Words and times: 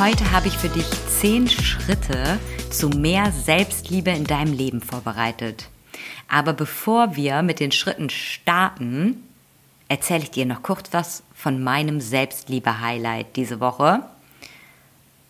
Heute 0.00 0.30
habe 0.30 0.46
ich 0.46 0.56
für 0.56 0.68
dich 0.68 0.86
zehn 1.08 1.48
Schritte 1.48 2.38
zu 2.70 2.88
mehr 2.88 3.32
Selbstliebe 3.32 4.10
in 4.10 4.22
deinem 4.22 4.52
Leben 4.52 4.80
vorbereitet. 4.80 5.68
Aber 6.28 6.52
bevor 6.52 7.16
wir 7.16 7.42
mit 7.42 7.58
den 7.58 7.72
Schritten 7.72 8.08
starten, 8.08 9.24
erzähle 9.88 10.22
ich 10.22 10.30
dir 10.30 10.46
noch 10.46 10.62
kurz 10.62 10.92
was 10.92 11.24
von 11.34 11.60
meinem 11.60 12.00
Selbstliebe-Highlight 12.00 13.34
diese 13.34 13.58
Woche. 13.58 14.04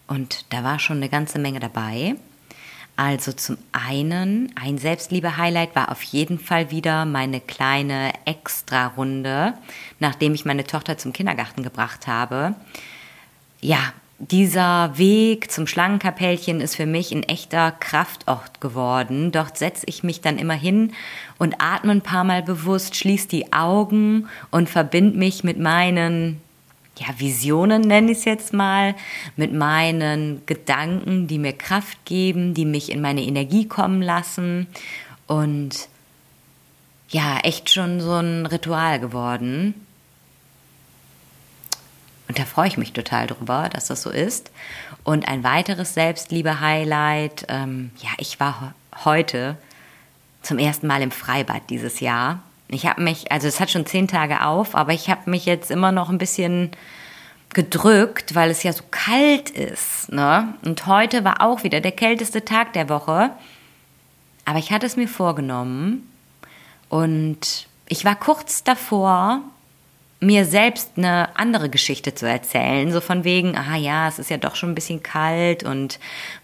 Und 0.06 0.44
da 0.50 0.62
war 0.64 0.78
schon 0.78 0.98
eine 0.98 1.08
ganze 1.08 1.38
Menge 1.38 1.60
dabei. 1.60 2.16
Also 2.94 3.32
zum 3.32 3.56
einen, 3.72 4.52
ein 4.54 4.76
Selbstliebe-Highlight 4.76 5.74
war 5.76 5.90
auf 5.90 6.02
jeden 6.02 6.38
Fall 6.38 6.70
wieder 6.70 7.06
meine 7.06 7.40
kleine 7.40 8.12
Extra-Runde, 8.26 9.54
nachdem 9.98 10.34
ich 10.34 10.44
meine 10.44 10.64
Tochter 10.64 10.98
zum 10.98 11.14
Kindergarten 11.14 11.62
gebracht 11.62 12.06
habe. 12.06 12.54
Ja, 13.62 13.94
dieser 14.18 14.98
Weg 14.98 15.50
zum 15.50 15.68
Schlangenkapellchen 15.68 16.60
ist 16.60 16.74
für 16.74 16.86
mich 16.86 17.12
ein 17.12 17.22
echter 17.22 17.70
Kraftort 17.70 18.60
geworden. 18.60 19.30
Dort 19.30 19.56
setze 19.56 19.86
ich 19.86 20.02
mich 20.02 20.20
dann 20.20 20.38
immer 20.38 20.54
hin 20.54 20.92
und 21.38 21.56
atme 21.60 21.92
ein 21.92 22.00
paar 22.00 22.24
Mal 22.24 22.42
bewusst, 22.42 22.96
schließe 22.96 23.28
die 23.28 23.52
Augen 23.52 24.28
und 24.50 24.68
verbinde 24.68 25.16
mich 25.16 25.44
mit 25.44 25.58
meinen 25.58 26.40
ja, 26.98 27.06
Visionen, 27.16 27.82
nenne 27.82 28.10
ich 28.10 28.18
es 28.18 28.24
jetzt 28.24 28.52
mal, 28.52 28.96
mit 29.36 29.52
meinen 29.52 30.42
Gedanken, 30.46 31.28
die 31.28 31.38
mir 31.38 31.52
Kraft 31.52 32.04
geben, 32.04 32.54
die 32.54 32.64
mich 32.64 32.90
in 32.90 33.00
meine 33.00 33.22
Energie 33.22 33.68
kommen 33.68 34.02
lassen. 34.02 34.66
Und 35.28 35.88
ja, 37.08 37.38
echt 37.38 37.70
schon 37.70 38.00
so 38.00 38.14
ein 38.14 38.46
Ritual 38.46 38.98
geworden. 38.98 39.74
Und 42.28 42.38
da 42.38 42.44
freue 42.44 42.68
ich 42.68 42.76
mich 42.76 42.92
total 42.92 43.26
drüber, 43.26 43.70
dass 43.72 43.86
das 43.86 44.02
so 44.02 44.10
ist. 44.10 44.50
Und 45.02 45.26
ein 45.26 45.42
weiteres 45.42 45.94
Selbstliebe-Highlight, 45.94 47.46
ähm, 47.48 47.90
ja, 47.98 48.10
ich 48.18 48.38
war 48.38 48.74
heute 49.04 49.56
zum 50.42 50.58
ersten 50.58 50.86
Mal 50.86 51.02
im 51.02 51.10
Freibad 51.10 51.62
dieses 51.70 52.00
Jahr. 52.00 52.42
Ich 52.68 52.86
habe 52.86 53.02
mich, 53.02 53.32
also 53.32 53.48
es 53.48 53.60
hat 53.60 53.70
schon 53.70 53.86
zehn 53.86 54.08
Tage 54.08 54.44
auf, 54.44 54.74
aber 54.74 54.92
ich 54.92 55.08
habe 55.08 55.30
mich 55.30 55.46
jetzt 55.46 55.70
immer 55.70 55.90
noch 55.90 56.10
ein 56.10 56.18
bisschen 56.18 56.70
gedrückt, 57.54 58.34
weil 58.34 58.50
es 58.50 58.62
ja 58.62 58.74
so 58.74 58.84
kalt 58.90 59.48
ist. 59.48 60.12
Ne? 60.12 60.54
Und 60.64 60.86
heute 60.86 61.24
war 61.24 61.40
auch 61.40 61.64
wieder 61.64 61.80
der 61.80 61.92
kälteste 61.92 62.44
Tag 62.44 62.74
der 62.74 62.90
Woche. 62.90 63.30
Aber 64.44 64.58
ich 64.58 64.70
hatte 64.70 64.86
es 64.86 64.96
mir 64.96 65.08
vorgenommen 65.08 66.10
und 66.88 67.68
ich 67.86 68.04
war 68.04 68.16
kurz 68.16 68.64
davor, 68.64 69.40
mir 70.20 70.44
selbst 70.44 70.92
eine 70.96 71.36
andere 71.36 71.68
Geschichte 71.68 72.14
zu 72.14 72.28
erzählen, 72.28 72.90
so 72.90 73.00
von 73.00 73.22
wegen, 73.22 73.56
ah 73.56 73.76
ja, 73.76 74.08
es 74.08 74.18
ist 74.18 74.30
ja 74.30 74.36
doch 74.36 74.56
schon 74.56 74.70
ein 74.70 74.74
bisschen 74.74 75.02
kalt 75.02 75.62
und 75.62 76.00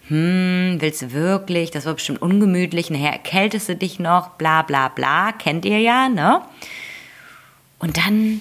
hm, 0.09 0.77
willst 0.79 1.03
du 1.03 1.13
wirklich, 1.13 1.73
das 1.73 1.85
war 1.85 1.95
bestimmt 1.95 2.23
ungemütlich, 2.23 2.91
nachher 2.91 3.13
erkältest 3.13 3.69
du 3.69 3.77
dich 3.77 3.99
noch, 3.99 4.31
bla 4.31 4.63
bla 4.63 4.89
bla, 4.89 5.33
kennt 5.33 5.65
ihr 5.65 5.81
ja, 5.81 6.09
ne? 6.09 6.43
Und 7.81 7.97
dann 7.97 8.41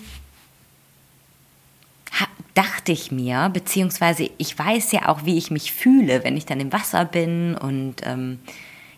dachte 2.54 2.92
ich 2.92 3.12
mir, 3.12 3.50
beziehungsweise 3.52 4.30
ich 4.38 4.58
weiß 4.58 4.92
ja 4.92 5.10
auch, 5.10 5.26
wie 5.26 5.38
ich 5.38 5.52
mich 5.52 5.74
fühle, 5.74 6.24
wenn 6.24 6.38
ich 6.38 6.46
dann 6.46 6.60
im 6.60 6.72
Wasser 6.72 7.06
bin 7.06 7.56
und 7.56 7.96
ähm, 8.04 8.40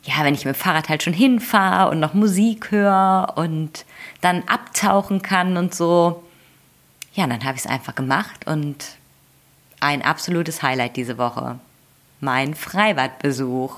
ja, 0.04 0.24
wenn 0.24 0.34
ich 0.34 0.46
mit 0.46 0.56
dem 0.56 0.60
Fahrrad 0.60 0.90
halt 0.90 1.04
schon 1.04 1.14
hinfahre 1.14 1.90
und 1.90 2.00
noch 2.00 2.14
Musik 2.14 2.72
höre 2.72 3.34
und 3.38 3.86
dann 4.22 4.44
abtauchen 4.48 5.22
kann 5.22 5.58
und 5.58 5.74
so 5.74 6.25
ja, 7.16 7.28
dann 7.28 7.44
habe 7.44 7.56
ich 7.56 7.66
es 7.66 7.68
einfach 7.68 7.96
gemacht 7.96 8.46
und 8.46 8.98
ein 9.80 10.02
absolutes 10.02 10.62
Highlight 10.62 10.96
diese 10.98 11.18
Woche. 11.18 11.60
Mein 12.20 12.56
Freibadbesuch. 12.56 13.76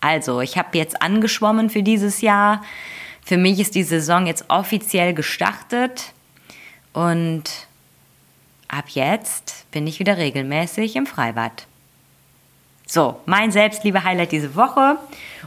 Also, 0.00 0.40
ich 0.40 0.58
habe 0.58 0.76
jetzt 0.76 1.00
angeschwommen 1.00 1.70
für 1.70 1.82
dieses 1.82 2.20
Jahr. 2.20 2.62
Für 3.24 3.36
mich 3.36 3.60
ist 3.60 3.74
die 3.76 3.84
Saison 3.84 4.26
jetzt 4.26 4.44
offiziell 4.48 5.14
gestartet 5.14 6.12
und 6.92 7.44
ab 8.68 8.86
jetzt 8.88 9.70
bin 9.70 9.86
ich 9.86 10.00
wieder 10.00 10.16
regelmäßig 10.16 10.96
im 10.96 11.06
Freibad. 11.06 11.66
So, 12.86 13.20
mein 13.26 13.52
Selbstliebe-Highlight 13.52 14.32
diese 14.32 14.56
Woche. 14.56 14.98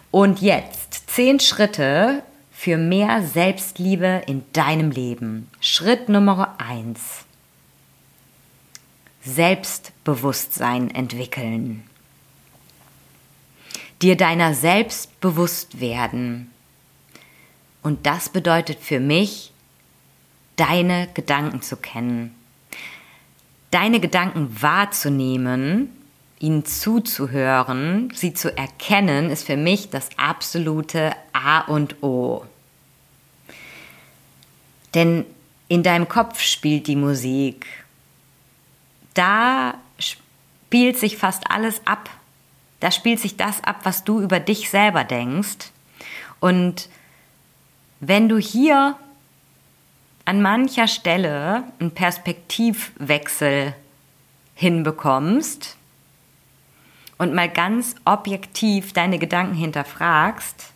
Und 0.10 0.42
jetzt 0.42 1.10
zehn 1.10 1.40
Schritte 1.40 2.24
für 2.52 2.78
mehr 2.78 3.22
Selbstliebe 3.22 4.24
in 4.26 4.46
deinem 4.54 4.90
Leben. 4.90 5.50
Schritt 5.60 6.08
Nummer 6.08 6.56
eins. 6.58 7.25
Selbstbewusstsein 9.26 10.92
entwickeln. 10.94 11.84
Dir 14.02 14.16
deiner 14.16 14.54
selbst 14.54 15.20
bewusst 15.20 15.80
werden. 15.80 16.52
Und 17.82 18.06
das 18.06 18.30
bedeutet 18.30 18.80
für 18.80 19.00
mich, 19.00 19.52
deine 20.58 21.08
Gedanken 21.14 21.62
zu 21.62 21.76
kennen. 21.76 22.36
Deine 23.72 24.00
Gedanken 24.00 24.62
wahrzunehmen, 24.62 25.90
ihnen 26.40 26.66
zuzuhören, 26.66 28.12
sie 28.14 28.34
zu 28.34 28.56
erkennen, 28.56 29.32
ist 29.32 29.46
für 29.46 29.58
mich 29.58 29.90
das 29.90 30.10
absolute 30.18 31.16
A 31.34 31.62
und 31.62 32.04
O. 32.04 32.46
Denn 34.94 35.26
in 35.68 35.82
deinem 35.82 36.08
Kopf 36.08 36.40
spielt 36.42 36.88
die 36.88 36.96
Musik 36.96 37.85
da 39.16 39.76
spielt 39.98 40.98
sich 40.98 41.18
fast 41.18 41.50
alles 41.50 41.82
ab. 41.86 42.10
Da 42.80 42.92
spielt 42.92 43.20
sich 43.20 43.36
das 43.38 43.64
ab, 43.64 43.80
was 43.84 44.04
du 44.04 44.22
über 44.22 44.40
dich 44.40 44.70
selber 44.70 45.04
denkst. 45.04 45.72
Und 46.40 46.90
wenn 48.00 48.30
du 48.30 48.38
hier 48.38 48.96
an 50.26 50.42
mancher 50.42 50.88
Stelle 50.88 51.64
einen 51.80 51.92
Perspektivwechsel 51.92 53.74
hinbekommst 54.54 55.78
und 57.18 57.34
mal 57.34 57.50
ganz 57.50 57.96
objektiv 58.06 58.94
deine 58.94 59.18
Gedanken 59.18 59.56
hinterfragst, 59.56 60.72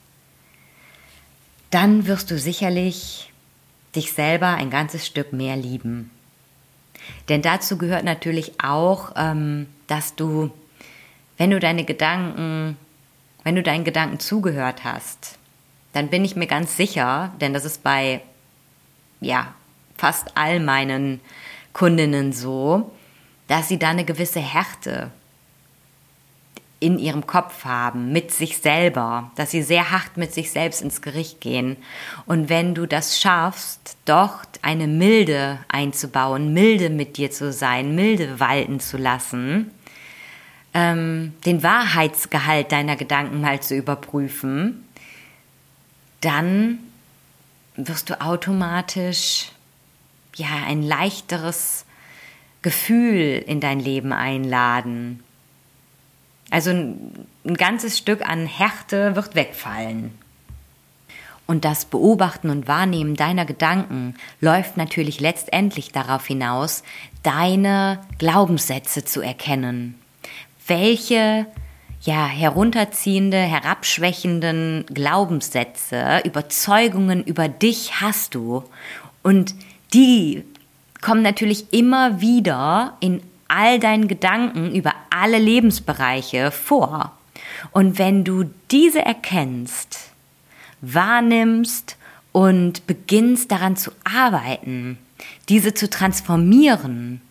dann 1.71 2.07
wirst 2.07 2.31
du 2.31 2.39
sicherlich 2.39 3.31
dich 3.95 4.13
selber 4.13 4.47
ein 4.47 4.69
ganzes 4.69 5.05
Stück 5.05 5.33
mehr 5.33 5.55
lieben. 5.55 6.11
Denn 7.27 7.41
dazu 7.41 7.77
gehört 7.77 8.03
natürlich 8.03 8.61
auch, 8.61 9.11
ähm, 9.15 9.67
dass 9.87 10.15
du, 10.15 10.51
wenn 11.37 11.51
du 11.51 11.59
deine 11.59 11.83
Gedanken, 11.83 12.77
wenn 13.43 13.55
du 13.55 13.63
deinen 13.63 13.83
Gedanken 13.83 14.19
zugehört 14.19 14.83
hast, 14.83 15.37
dann 15.93 16.09
bin 16.09 16.23
ich 16.25 16.35
mir 16.35 16.47
ganz 16.47 16.77
sicher, 16.77 17.33
denn 17.41 17.53
das 17.53 17.65
ist 17.65 17.83
bei 17.83 18.21
ja 19.21 19.53
fast 19.97 20.37
all 20.37 20.59
meinen 20.59 21.19
Kundinnen 21.73 22.33
so, 22.33 22.91
dass 23.47 23.67
sie 23.67 23.79
da 23.79 23.89
eine 23.89 24.05
gewisse 24.05 24.39
Härte 24.39 25.11
in 26.79 26.97
ihrem 26.97 27.27
Kopf 27.27 27.65
haben, 27.65 28.11
mit 28.13 28.31
sich 28.31 28.57
selber, 28.57 29.31
dass 29.35 29.51
sie 29.51 29.63
sehr 29.63 29.91
hart 29.91 30.15
mit 30.15 30.33
sich 30.33 30.51
selbst 30.51 30.81
ins 30.81 31.01
Gericht 31.01 31.41
gehen. 31.41 31.75
Und 32.25 32.47
wenn 32.47 32.73
du 32.73 32.85
das 32.85 33.19
schaffst, 33.19 33.97
dort 34.05 34.59
eine 34.61 34.87
Milde 34.87 35.59
einzubauen, 35.67 36.53
milde 36.53 36.89
mit 36.89 37.17
dir 37.17 37.31
zu 37.31 37.51
sein, 37.51 37.95
milde 37.95 38.39
walten 38.39 38.79
zu 38.79 38.97
lassen, 38.97 39.71
ähm, 40.73 41.33
den 41.45 41.63
Wahrheitsgehalt 41.63 42.71
deiner 42.71 42.95
Gedanken 42.95 43.41
mal 43.41 43.59
zu 43.61 43.75
überprüfen, 43.75 44.85
dann 46.21 46.79
wirst 47.75 48.09
du 48.09 48.21
automatisch 48.21 49.51
ja 50.35 50.47
ein 50.65 50.81
leichteres 50.81 51.85
Gefühl 52.61 53.43
in 53.45 53.59
dein 53.59 53.79
Leben 53.79 54.13
einladen 54.13 55.23
also 56.49 56.71
ein, 56.71 57.27
ein 57.45 57.55
ganzes 57.55 57.97
Stück 57.97 58.27
an 58.27 58.45
Härte 58.45 59.15
wird 59.15 59.35
wegfallen. 59.35 60.11
Und 61.47 61.65
das 61.65 61.85
Beobachten 61.85 62.51
und 62.51 62.67
Wahrnehmen 62.67 63.15
deiner 63.15 63.45
Gedanken 63.45 64.15
läuft 64.39 64.77
natürlich 64.77 65.19
letztendlich 65.19 65.91
darauf 65.91 66.27
hinaus, 66.27 66.83
deine 67.23 68.01
Glaubenssätze 68.19 69.03
zu 69.03 69.21
erkennen. 69.21 69.95
Welche 70.67 71.47
ja, 72.01 72.27
herunterziehende, 72.27 73.37
herabschwächenden 73.37 74.85
Glaubenssätze, 74.93 76.21
Überzeugungen 76.23 77.23
über 77.23 77.47
dich 77.47 77.99
hast 77.99 78.35
du. 78.35 78.63
Und 79.23 79.55
die 79.93 80.43
kommen 81.01 81.21
natürlich 81.21 81.73
immer 81.73 82.21
wieder 82.21 82.97
in 82.99 83.21
all 83.49 83.79
deinen 83.79 84.07
Gedanken 84.07 84.73
über 84.73 84.93
alle 85.09 85.37
Lebensbereiche 85.37 86.51
vor. 86.51 87.17
Und 87.71 87.97
wenn 87.97 88.23
du 88.23 88.45
diese 88.71 89.01
erkennst, 89.01 90.11
wahrnimmst 90.81 91.97
und 92.31 92.87
beginnst 92.87 93.51
daran 93.51 93.75
zu 93.75 93.91
arbeiten, 94.05 94.97
diese 95.49 95.73
zu 95.73 95.89
transformieren, 95.89 97.21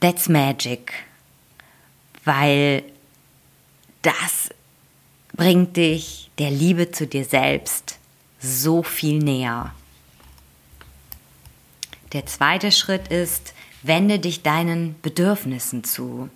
that's 0.00 0.28
magic 0.28 0.92
weil 2.24 2.84
das 4.02 4.50
bringt 5.34 5.76
dich 5.76 6.30
der 6.38 6.50
Liebe 6.50 6.90
zu 6.90 7.06
dir 7.06 7.24
selbst 7.24 7.98
so 8.40 8.82
viel 8.82 9.18
näher. 9.18 9.74
Der 12.12 12.26
zweite 12.26 12.72
Schritt 12.72 13.08
ist, 13.08 13.54
wende 13.82 14.18
dich 14.18 14.42
deinen 14.42 14.96
Bedürfnissen 15.02 15.84
zu. 15.84 16.30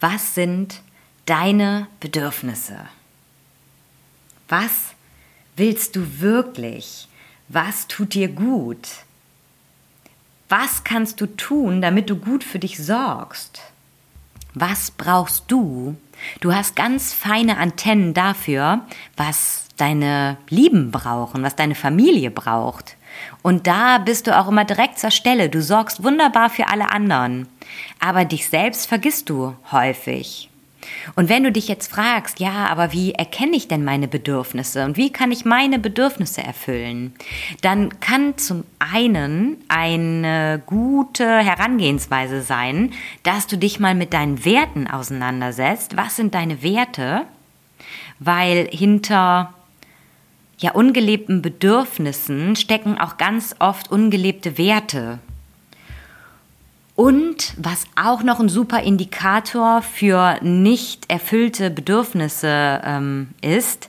Was 0.00 0.34
sind 0.34 0.80
deine 1.26 1.86
Bedürfnisse? 2.00 2.78
Was 4.48 4.94
willst 5.56 5.96
du 5.96 6.20
wirklich? 6.20 7.08
Was 7.48 7.88
tut 7.88 8.14
dir 8.14 8.28
gut? 8.28 8.88
Was 10.48 10.84
kannst 10.84 11.20
du 11.20 11.26
tun, 11.26 11.82
damit 11.82 12.08
du 12.08 12.16
gut 12.16 12.44
für 12.44 12.58
dich 12.58 12.78
sorgst? 12.78 13.60
was 14.60 14.90
brauchst 14.90 15.44
du? 15.48 15.96
Du 16.40 16.54
hast 16.54 16.74
ganz 16.76 17.12
feine 17.12 17.58
Antennen 17.58 18.14
dafür, 18.14 18.80
was 19.16 19.66
deine 19.76 20.36
Lieben 20.48 20.90
brauchen, 20.90 21.42
was 21.42 21.56
deine 21.56 21.74
Familie 21.74 22.30
braucht. 22.30 22.96
Und 23.42 23.66
da 23.66 23.98
bist 23.98 24.26
du 24.26 24.36
auch 24.36 24.48
immer 24.48 24.64
direkt 24.64 24.98
zur 24.98 25.10
Stelle. 25.10 25.48
Du 25.48 25.62
sorgst 25.62 26.02
wunderbar 26.02 26.50
für 26.50 26.68
alle 26.68 26.90
anderen. 26.90 27.48
Aber 28.00 28.24
dich 28.24 28.48
selbst 28.48 28.86
vergisst 28.86 29.30
du 29.30 29.54
häufig. 29.70 30.48
Und 31.16 31.28
wenn 31.28 31.44
du 31.44 31.52
dich 31.52 31.68
jetzt 31.68 31.90
fragst, 31.90 32.40
ja, 32.40 32.66
aber 32.66 32.92
wie 32.92 33.12
erkenne 33.12 33.56
ich 33.56 33.68
denn 33.68 33.84
meine 33.84 34.08
Bedürfnisse 34.08 34.84
und 34.84 34.96
wie 34.96 35.10
kann 35.12 35.32
ich 35.32 35.44
meine 35.44 35.78
Bedürfnisse 35.78 36.42
erfüllen, 36.42 37.14
dann 37.60 38.00
kann 38.00 38.38
zum 38.38 38.64
einen 38.78 39.58
eine 39.68 40.62
gute 40.64 41.26
Herangehensweise 41.26 42.42
sein, 42.42 42.92
dass 43.22 43.46
du 43.46 43.56
dich 43.56 43.80
mal 43.80 43.94
mit 43.94 44.12
deinen 44.12 44.44
Werten 44.44 44.86
auseinandersetzt. 44.86 45.96
Was 45.96 46.16
sind 46.16 46.34
deine 46.34 46.62
Werte? 46.62 47.22
Weil 48.18 48.68
hinter 48.70 49.54
ja 50.58 50.72
ungelebten 50.72 51.42
Bedürfnissen 51.42 52.56
stecken 52.56 52.98
auch 52.98 53.16
ganz 53.16 53.54
oft 53.58 53.90
ungelebte 53.90 54.58
Werte. 54.58 55.18
Und 56.94 57.54
was 57.56 57.84
auch 57.94 58.24
noch 58.24 58.40
ein 58.40 58.48
super 58.48 58.82
Indikator 58.82 59.82
für 59.82 60.38
nicht 60.42 61.08
erfüllte 61.08 61.70
Bedürfnisse 61.70 62.80
ähm, 62.84 63.28
ist, 63.40 63.88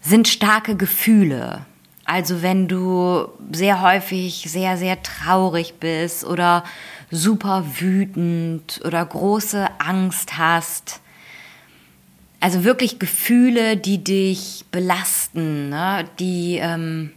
sind 0.00 0.28
starke 0.28 0.76
Gefühle. 0.76 1.66
Also 2.04 2.40
wenn 2.40 2.68
du 2.68 3.26
sehr 3.50 3.82
häufig 3.82 4.46
sehr, 4.48 4.76
sehr 4.76 5.02
traurig 5.02 5.74
bist 5.80 6.24
oder 6.24 6.62
super 7.10 7.64
wütend 7.80 8.80
oder 8.84 9.04
große 9.04 9.66
Angst 9.78 10.38
hast. 10.38 11.00
Also 12.40 12.64
wirklich 12.64 12.98
Gefühle, 12.98 13.76
die 13.76 14.02
dich 14.02 14.64
belasten, 14.70 15.70
ne? 15.70 16.04
die 16.18 16.58
ähm, 16.62 17.10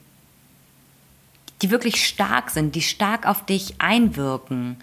die 1.62 1.69
wirklich 1.69 2.06
stark 2.06 2.50
sind, 2.50 2.75
die 2.75 2.81
stark 2.81 3.27
auf 3.27 3.45
dich 3.45 3.75
einwirken, 3.79 4.77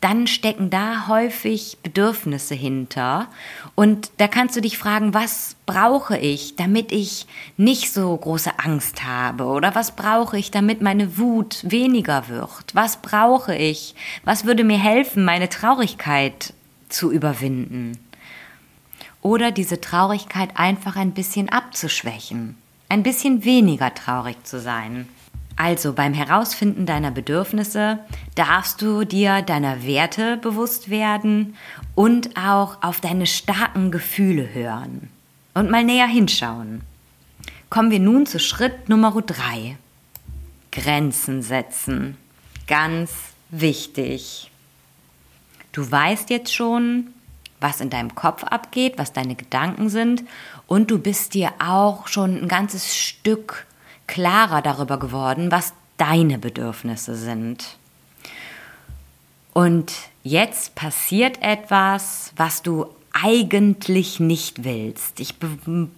dann 0.00 0.26
stecken 0.26 0.70
da 0.70 1.08
häufig 1.08 1.76
Bedürfnisse 1.82 2.54
hinter. 2.54 3.28
Und 3.74 4.10
da 4.16 4.28
kannst 4.28 4.56
du 4.56 4.62
dich 4.62 4.78
fragen, 4.78 5.12
was 5.12 5.56
brauche 5.66 6.16
ich, 6.16 6.56
damit 6.56 6.90
ich 6.90 7.26
nicht 7.58 7.92
so 7.92 8.16
große 8.16 8.58
Angst 8.58 9.04
habe? 9.04 9.44
Oder 9.44 9.74
was 9.74 9.96
brauche 9.96 10.38
ich, 10.38 10.50
damit 10.50 10.80
meine 10.80 11.18
Wut 11.18 11.58
weniger 11.68 12.28
wird? 12.28 12.74
Was 12.74 13.02
brauche 13.02 13.54
ich? 13.54 13.94
Was 14.24 14.46
würde 14.46 14.64
mir 14.64 14.78
helfen, 14.78 15.24
meine 15.24 15.50
Traurigkeit 15.50 16.54
zu 16.88 17.12
überwinden? 17.12 17.98
Oder 19.22 19.52
diese 19.52 19.80
Traurigkeit 19.80 20.50
einfach 20.54 20.96
ein 20.96 21.12
bisschen 21.12 21.48
abzuschwächen, 21.48 22.56
ein 22.88 23.02
bisschen 23.02 23.44
weniger 23.44 23.94
traurig 23.94 24.44
zu 24.44 24.60
sein. 24.60 25.08
Also 25.56 25.92
beim 25.92 26.14
Herausfinden 26.14 26.86
deiner 26.86 27.10
Bedürfnisse 27.10 27.98
darfst 28.34 28.80
du 28.80 29.04
dir 29.04 29.42
deiner 29.42 29.84
Werte 29.84 30.38
bewusst 30.38 30.88
werden 30.88 31.54
und 31.94 32.36
auch 32.38 32.82
auf 32.82 33.02
deine 33.02 33.26
starken 33.26 33.90
Gefühle 33.90 34.54
hören 34.54 35.10
und 35.52 35.70
mal 35.70 35.84
näher 35.84 36.06
hinschauen. 36.06 36.80
Kommen 37.68 37.90
wir 37.90 38.00
nun 38.00 38.24
zu 38.24 38.38
Schritt 38.38 38.88
Nummer 38.88 39.12
drei. 39.20 39.76
Grenzen 40.72 41.42
setzen. 41.42 42.16
Ganz 42.66 43.10
wichtig. 43.50 44.50
Du 45.72 45.88
weißt 45.88 46.30
jetzt 46.30 46.54
schon, 46.54 47.08
was 47.60 47.80
in 47.80 47.90
deinem 47.90 48.14
Kopf 48.14 48.44
abgeht, 48.44 48.94
was 48.96 49.12
deine 49.12 49.34
Gedanken 49.34 49.88
sind 49.88 50.24
und 50.66 50.90
du 50.90 50.98
bist 50.98 51.34
dir 51.34 51.52
auch 51.58 52.06
schon 52.08 52.42
ein 52.42 52.48
ganzes 52.48 52.96
Stück 52.96 53.66
klarer 54.06 54.62
darüber 54.62 54.98
geworden, 54.98 55.50
was 55.50 55.72
deine 55.96 56.38
Bedürfnisse 56.38 57.14
sind. 57.14 57.76
Und 59.52 59.92
jetzt 60.22 60.74
passiert 60.74 61.42
etwas, 61.42 62.32
was 62.36 62.62
du 62.62 62.86
eigentlich 63.12 64.20
nicht 64.20 64.64
willst. 64.64 65.20
Ich 65.20 65.36
be 65.36 65.48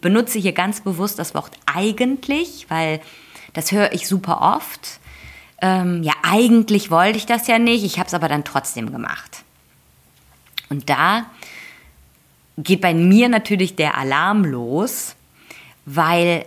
benutze 0.00 0.38
hier 0.38 0.52
ganz 0.52 0.80
bewusst 0.80 1.18
das 1.18 1.34
Wort 1.34 1.52
eigentlich, 1.66 2.66
weil 2.68 3.00
das 3.52 3.70
höre 3.70 3.92
ich 3.92 4.08
super 4.08 4.56
oft. 4.56 4.98
Ähm, 5.60 6.02
ja, 6.02 6.14
eigentlich 6.22 6.90
wollte 6.90 7.18
ich 7.18 7.26
das 7.26 7.46
ja 7.46 7.58
nicht, 7.58 7.84
ich 7.84 7.98
habe 7.98 8.08
es 8.08 8.14
aber 8.14 8.28
dann 8.28 8.44
trotzdem 8.44 8.90
gemacht. 8.90 9.44
Und 10.70 10.88
da 10.88 11.26
geht 12.58 12.80
bei 12.80 12.94
mir 12.94 13.28
natürlich 13.28 13.76
der 13.76 13.96
Alarm 13.96 14.44
los, 14.44 15.16
weil 15.86 16.44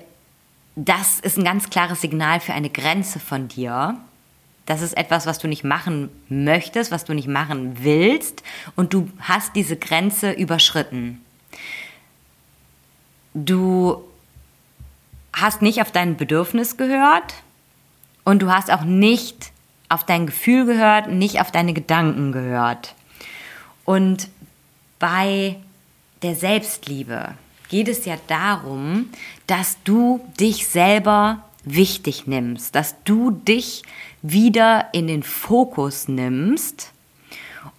das 0.75 1.19
ist 1.19 1.37
ein 1.37 1.43
ganz 1.43 1.69
klares 1.69 2.01
Signal 2.01 2.39
für 2.39 2.53
eine 2.53 2.69
Grenze 2.69 3.19
von 3.19 3.47
dir. 3.47 3.97
Das 4.65 4.81
ist 4.81 4.97
etwas, 4.97 5.25
was 5.25 5.39
du 5.39 5.47
nicht 5.47 5.63
machen 5.63 6.09
möchtest, 6.27 6.91
was 6.91 7.05
du 7.05 7.13
nicht 7.13 7.27
machen 7.27 7.83
willst 7.83 8.43
und 8.75 8.93
du 8.93 9.09
hast 9.19 9.55
diese 9.55 9.77
Grenze 9.77 10.31
überschritten. 10.31 11.21
Du 13.33 14.03
hast 15.33 15.61
nicht 15.61 15.81
auf 15.81 15.91
dein 15.91 16.17
Bedürfnis 16.17 16.77
gehört 16.77 17.35
und 18.23 18.41
du 18.41 18.51
hast 18.51 18.71
auch 18.71 18.83
nicht 18.83 19.51
auf 19.89 20.03
dein 20.03 20.25
Gefühl 20.25 20.65
gehört, 20.65 21.11
nicht 21.11 21.39
auf 21.41 21.51
deine 21.51 21.73
Gedanken 21.73 22.31
gehört. 22.31 22.95
Und 23.83 24.29
bei 24.97 25.57
der 26.21 26.35
Selbstliebe, 26.35 27.35
geht 27.69 27.87
es 27.87 28.05
ja 28.05 28.17
darum, 28.27 29.09
dass 29.47 29.77
du 29.83 30.25
dich 30.39 30.67
selber 30.67 31.43
wichtig 31.63 32.27
nimmst, 32.27 32.75
dass 32.75 32.95
du 33.03 33.31
dich 33.31 33.83
wieder 34.21 34.89
in 34.93 35.07
den 35.07 35.23
Fokus 35.23 36.07
nimmst 36.07 36.91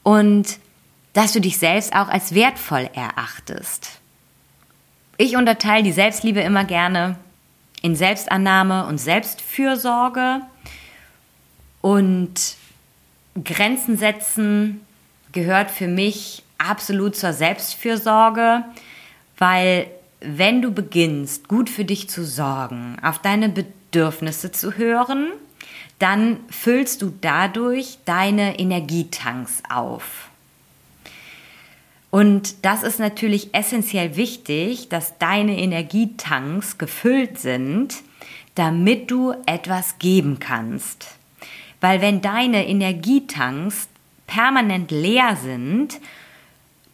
und 0.02 0.59
dass 1.12 1.33
du 1.33 1.40
dich 1.40 1.59
selbst 1.59 1.95
auch 1.95 2.09
als 2.09 2.35
wertvoll 2.35 2.90
erachtest. 2.93 4.00
Ich 5.19 5.37
unterteile 5.37 5.83
die 5.83 5.93
Selbstliebe 5.93 6.40
immer 6.40 6.64
gerne 6.64 7.16
in 7.81 7.97
Selbstannahme 7.97 8.87
und 8.87 8.99
Selbstfürsorge 8.99 10.43
und 11.81 12.57
Grenzen 13.43 13.97
setzen 13.97 14.81
gehört 15.33 15.71
für 15.71 15.87
mich 15.87 16.43
absolut 16.58 17.16
zur 17.16 17.32
Selbstfürsorge 17.32 18.64
weil 19.38 19.88
wenn 20.20 20.62
du 20.62 20.72
beginnst, 20.72 21.48
gut 21.48 21.68
für 21.68 21.84
dich 21.84 22.08
zu 22.08 22.25
sorgen, 22.25 22.96
auf 23.02 23.18
deine 23.18 23.48
Bedürfnisse 23.48 24.50
zu 24.50 24.76
hören, 24.76 25.32
dann 25.98 26.40
füllst 26.50 27.02
du 27.02 27.12
dadurch 27.20 27.98
deine 28.04 28.58
Energietanks 28.58 29.62
auf. 29.70 30.30
Und 32.10 32.64
das 32.64 32.82
ist 32.82 32.98
natürlich 32.98 33.54
essentiell 33.54 34.16
wichtig, 34.16 34.88
dass 34.88 35.18
deine 35.18 35.58
Energietanks 35.58 36.78
gefüllt 36.78 37.38
sind, 37.38 37.96
damit 38.54 39.10
du 39.10 39.34
etwas 39.44 39.98
geben 39.98 40.38
kannst. 40.38 41.08
Weil 41.80 42.00
wenn 42.00 42.22
deine 42.22 42.66
Energietanks 42.66 43.88
permanent 44.26 44.90
leer 44.90 45.36
sind, 45.36 46.00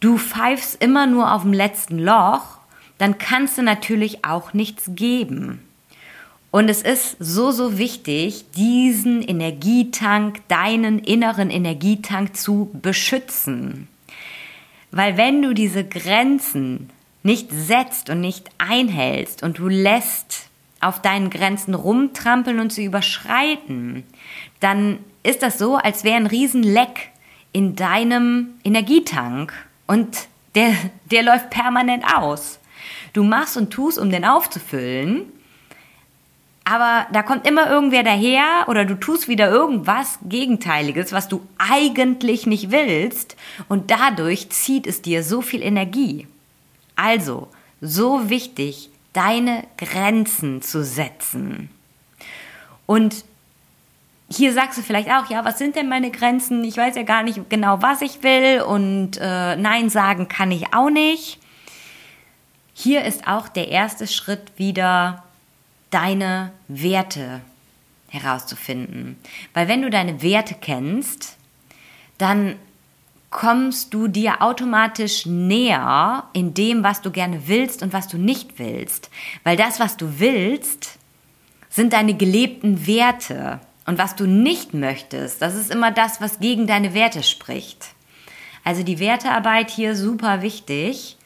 du 0.03 0.17
pfeifst 0.17 0.83
immer 0.83 1.07
nur 1.07 1.33
auf 1.33 1.43
dem 1.43 1.53
letzten 1.53 1.97
Loch, 1.97 2.57
dann 2.97 3.17
kannst 3.17 3.57
du 3.57 3.63
natürlich 3.63 4.25
auch 4.25 4.53
nichts 4.53 4.91
geben. 4.95 5.61
Und 6.51 6.69
es 6.69 6.83
ist 6.83 7.15
so, 7.19 7.51
so 7.51 7.77
wichtig, 7.77 8.45
diesen 8.55 9.23
Energietank, 9.23 10.47
deinen 10.49 10.99
inneren 10.99 11.49
Energietank 11.49 12.35
zu 12.35 12.69
beschützen. 12.73 13.87
Weil 14.91 15.17
wenn 15.17 15.41
du 15.41 15.53
diese 15.53 15.83
Grenzen 15.83 16.91
nicht 17.23 17.49
setzt 17.51 18.11
und 18.11 18.21
nicht 18.21 18.51
einhältst 18.59 19.41
und 19.41 19.57
du 19.57 19.67
lässt 19.67 20.49
auf 20.79 21.01
deinen 21.01 21.29
Grenzen 21.29 21.73
rumtrampeln 21.73 22.59
und 22.59 22.71
sie 22.71 22.85
überschreiten, 22.85 24.03
dann 24.59 24.99
ist 25.23 25.41
das 25.41 25.57
so, 25.57 25.77
als 25.77 26.03
wäre 26.03 26.17
ein 26.17 26.27
Riesenleck 26.27 27.09
in 27.53 27.75
deinem 27.75 28.49
Energietank 28.63 29.53
und 29.87 30.27
der, 30.55 30.75
der 31.11 31.23
läuft 31.23 31.49
permanent 31.49 32.03
aus. 32.15 32.59
Du 33.13 33.23
machst 33.23 33.57
und 33.57 33.71
tust, 33.71 33.97
um 33.97 34.09
den 34.09 34.25
aufzufüllen, 34.25 35.31
aber 36.65 37.07
da 37.11 37.23
kommt 37.23 37.45
immer 37.45 37.69
irgendwer 37.69 38.03
daher 38.03 38.65
oder 38.67 38.85
du 38.85 38.95
tust 38.95 39.27
wieder 39.27 39.49
irgendwas 39.49 40.19
Gegenteiliges, 40.23 41.11
was 41.11 41.27
du 41.27 41.45
eigentlich 41.57 42.47
nicht 42.47 42.71
willst 42.71 43.35
und 43.67 43.91
dadurch 43.91 44.49
zieht 44.49 44.87
es 44.87 45.01
dir 45.01 45.23
so 45.23 45.41
viel 45.41 45.61
Energie. 45.61 46.27
Also, 46.95 47.49
so 47.81 48.29
wichtig, 48.29 48.89
deine 49.11 49.65
Grenzen 49.77 50.61
zu 50.61 50.83
setzen. 50.83 51.69
Und 52.85 53.25
hier 54.33 54.53
sagst 54.53 54.77
du 54.77 54.81
vielleicht 54.81 55.09
auch, 55.09 55.29
ja, 55.29 55.45
was 55.45 55.57
sind 55.57 55.75
denn 55.75 55.89
meine 55.89 56.11
Grenzen? 56.11 56.63
Ich 56.63 56.77
weiß 56.77 56.95
ja 56.95 57.03
gar 57.03 57.23
nicht 57.23 57.49
genau, 57.49 57.81
was 57.81 58.01
ich 58.01 58.23
will 58.23 58.61
und 58.61 59.17
äh, 59.19 59.55
Nein 59.55 59.89
sagen 59.89 60.27
kann 60.27 60.51
ich 60.51 60.73
auch 60.73 60.89
nicht. 60.89 61.39
Hier 62.73 63.03
ist 63.03 63.27
auch 63.27 63.47
der 63.47 63.69
erste 63.69 64.07
Schritt 64.07 64.51
wieder 64.57 65.23
deine 65.91 66.51
Werte 66.67 67.41
herauszufinden. 68.09 69.17
Weil 69.53 69.67
wenn 69.67 69.81
du 69.81 69.89
deine 69.89 70.21
Werte 70.21 70.55
kennst, 70.59 71.37
dann 72.17 72.55
kommst 73.29 73.93
du 73.93 74.07
dir 74.07 74.41
automatisch 74.41 75.25
näher 75.25 76.23
in 76.33 76.53
dem, 76.53 76.83
was 76.83 77.01
du 77.01 77.11
gerne 77.11 77.47
willst 77.47 77.81
und 77.81 77.93
was 77.93 78.07
du 78.07 78.17
nicht 78.17 78.59
willst. 78.59 79.09
Weil 79.43 79.57
das, 79.57 79.79
was 79.79 79.97
du 79.97 80.19
willst, 80.19 80.97
sind 81.69 81.93
deine 81.93 82.13
gelebten 82.13 82.85
Werte. 82.85 83.59
Und 83.85 83.97
was 83.97 84.15
du 84.15 84.25
nicht 84.25 84.73
möchtest, 84.73 85.41
das 85.41 85.55
ist 85.55 85.71
immer 85.71 85.91
das, 85.91 86.21
was 86.21 86.39
gegen 86.39 86.67
deine 86.67 86.93
Werte 86.93 87.23
spricht. 87.23 87.87
Also 88.63 88.83
die 88.83 88.99
Wertearbeit 88.99 89.69
hier 89.69 89.95
super 89.95 90.41
wichtig 90.41 91.17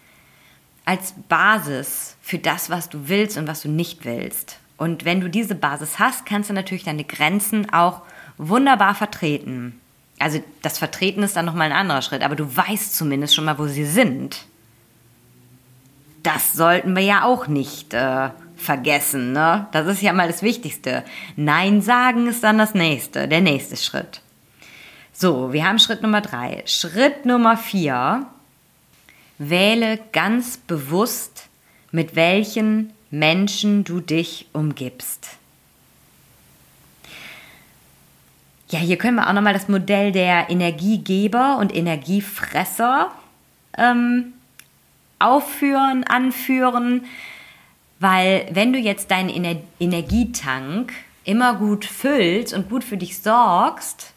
als 0.85 1.13
Basis 1.27 2.15
für 2.21 2.39
das, 2.39 2.69
was 2.69 2.89
du 2.89 3.09
willst 3.09 3.37
und 3.37 3.47
was 3.47 3.61
du 3.61 3.69
nicht 3.69 4.05
willst. 4.05 4.57
Und 4.77 5.05
wenn 5.05 5.21
du 5.21 5.29
diese 5.29 5.55
Basis 5.55 5.99
hast, 5.99 6.25
kannst 6.25 6.49
du 6.49 6.53
natürlich 6.53 6.83
deine 6.83 7.03
Grenzen 7.03 7.71
auch 7.73 8.01
wunderbar 8.37 8.95
vertreten. 8.95 9.79
Also 10.19 10.43
das 10.61 10.77
Vertreten 10.77 11.23
ist 11.23 11.35
dann 11.35 11.45
nochmal 11.45 11.71
ein 11.71 11.77
anderer 11.77 12.01
Schritt, 12.01 12.23
aber 12.23 12.35
du 12.35 12.55
weißt 12.55 12.95
zumindest 12.95 13.35
schon 13.35 13.45
mal, 13.45 13.59
wo 13.59 13.67
sie 13.67 13.85
sind. 13.85 14.45
Das 16.23 16.53
sollten 16.53 16.95
wir 16.95 17.03
ja 17.03 17.23
auch 17.23 17.47
nicht 17.47 17.93
äh, 17.93 18.29
vergessen, 18.57 19.31
ne? 19.31 19.67
Das 19.71 19.87
ist 19.87 20.01
ja 20.01 20.13
mal 20.13 20.27
das 20.27 20.41
Wichtigste. 20.41 21.03
Nein 21.35 21.81
sagen 21.81 22.27
ist 22.27 22.43
dann 22.43 22.57
das 22.57 22.73
nächste, 22.73 23.27
der 23.27 23.41
nächste 23.41 23.77
Schritt. 23.77 24.21
So, 25.13 25.51
wir 25.53 25.67
haben 25.67 25.79
Schritt 25.79 26.01
Nummer 26.01 26.21
drei. 26.21 26.63
Schritt 26.65 27.25
Nummer 27.25 27.57
vier 27.57 28.27
Wähle 29.39 29.99
ganz 30.11 30.57
bewusst, 30.57 31.47
mit 31.91 32.15
welchen 32.15 32.93
Menschen 33.09 33.83
du 33.83 33.99
dich 33.99 34.47
umgibst. 34.53 35.29
Ja, 38.69 38.79
hier 38.79 38.97
können 38.97 39.15
wir 39.15 39.29
auch 39.29 39.33
nochmal 39.33 39.53
das 39.53 39.69
Modell 39.69 40.11
der 40.11 40.49
Energiegeber 40.49 41.57
und 41.57 41.73
Energiefresser 41.73 43.11
ähm, 43.77 44.33
aufführen, 45.19 46.03
anführen, 46.03 47.05
weil 47.99 48.47
wenn 48.51 48.73
du 48.73 48.79
jetzt 48.79 49.11
deinen 49.11 49.29
Ener 49.29 49.57
Energietank 49.79 50.93
immer 51.23 51.55
gut 51.55 51.85
füllst 51.85 52.53
und 52.53 52.69
gut 52.69 52.83
für 52.83 52.97
dich 52.97 53.19
sorgst, 53.19 54.13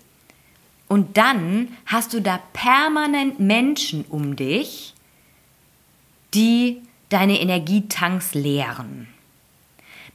und 0.90 1.16
dann 1.18 1.68
hast 1.86 2.14
du 2.14 2.20
da 2.20 2.40
permanent 2.52 3.38
Menschen 3.38 4.04
um 4.08 4.34
dich, 4.34 4.92
die 6.34 6.82
deine 7.10 7.40
Energietanks 7.40 8.34
leeren, 8.34 9.06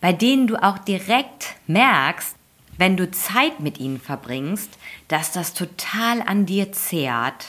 bei 0.01 0.11
denen 0.11 0.47
du 0.47 0.61
auch 0.61 0.77
direkt 0.77 1.55
merkst, 1.67 2.35
wenn 2.77 2.97
du 2.97 3.09
Zeit 3.09 3.61
mit 3.61 3.79
ihnen 3.79 4.01
verbringst, 4.01 4.77
dass 5.07 5.31
das 5.31 5.53
total 5.53 6.21
an 6.21 6.45
dir 6.45 6.73
zehrt. 6.73 7.45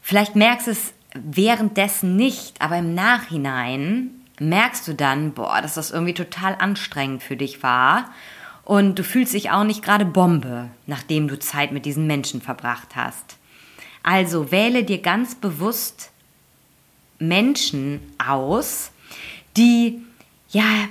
Vielleicht 0.00 0.36
merkst 0.36 0.66
du 0.66 0.70
es 0.70 0.94
währenddessen 1.12 2.16
nicht, 2.16 2.62
aber 2.62 2.78
im 2.78 2.94
Nachhinein 2.94 4.19
merkst 4.40 4.88
du 4.88 4.94
dann, 4.94 5.32
boah, 5.32 5.60
dass 5.62 5.74
das 5.74 5.90
irgendwie 5.90 6.14
total 6.14 6.56
anstrengend 6.58 7.22
für 7.22 7.36
dich 7.36 7.62
war 7.62 8.10
und 8.64 8.98
du 8.98 9.04
fühlst 9.04 9.34
dich 9.34 9.50
auch 9.50 9.64
nicht 9.64 9.82
gerade 9.82 10.04
Bombe, 10.04 10.70
nachdem 10.86 11.28
du 11.28 11.38
Zeit 11.38 11.72
mit 11.72 11.84
diesen 11.84 12.06
Menschen 12.06 12.40
verbracht 12.40 12.96
hast. 12.96 13.36
Also 14.02 14.50
wähle 14.50 14.84
dir 14.84 14.98
ganz 14.98 15.34
bewusst 15.34 16.10
Menschen 17.18 18.00
aus, 18.18 18.90
die 19.56 20.00
ja 20.48 20.88